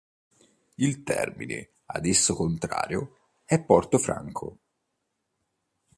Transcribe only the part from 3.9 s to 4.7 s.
franco.